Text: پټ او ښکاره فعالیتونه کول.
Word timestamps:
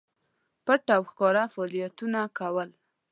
پټ 0.65 0.81
او 0.95 1.01
ښکاره 1.09 1.43
فعالیتونه 1.53 2.19
کول. 2.37 2.69